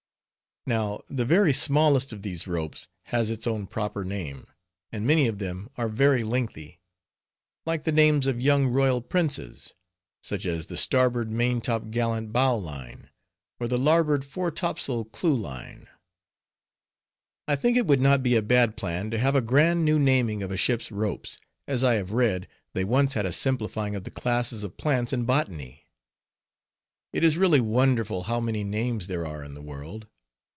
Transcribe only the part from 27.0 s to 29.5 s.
It is really wonderful how many names there are